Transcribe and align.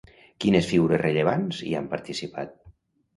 Quines 0.43 0.69
figures 0.69 0.99
rellevants 1.01 1.59
hi 1.67 1.75
han 1.81 1.91
participat? 1.93 2.57